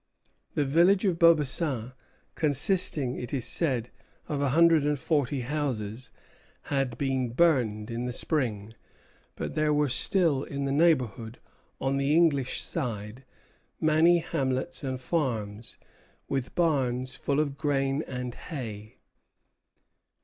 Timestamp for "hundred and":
4.49-4.97